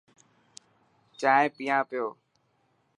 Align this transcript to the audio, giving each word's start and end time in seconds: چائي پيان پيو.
چائي 1.19 1.47
پيان 1.55 1.81
پيو. 1.89 2.07